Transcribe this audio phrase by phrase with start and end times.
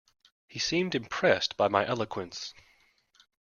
[0.47, 2.55] He seemed impressed by my eloquence.